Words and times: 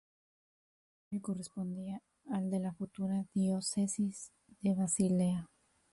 Su 0.01 0.99
territorio 1.19 1.21
correspondía 1.21 2.01
al 2.31 2.49
de 2.49 2.59
la 2.59 2.73
futura 2.73 3.27
diócesis 3.35 4.31
de 4.59 4.73
Basilea. 4.73 5.47